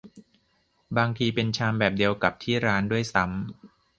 [0.97, 3.37] บางทีเป็นชามแบบเดียวกับที่ร้านด้วยซ้ำ